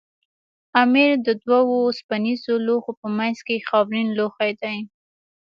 [0.81, 4.77] امیر د دوو اوسپنیزو لوښو په منځ کې خاورین لوښی دی.